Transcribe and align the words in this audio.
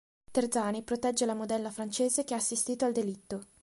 Terzani 0.31 0.81
protegge 0.81 1.27
la 1.27 1.35
modella 1.35 1.69
francese 1.69 2.23
che 2.23 2.33
ha 2.33 2.37
assistito 2.37 2.85
al 2.85 2.91
delitto. 2.91 3.45